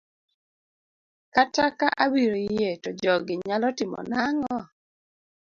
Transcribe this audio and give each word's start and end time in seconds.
kata 1.33 1.65
ka 1.79 1.87
abiro 2.03 2.37
yie 2.57 2.71
to 2.83 2.89
jogi 3.01 3.35
nyalo 3.47 3.67
timona 3.77 4.15
ang'o? 4.29 4.59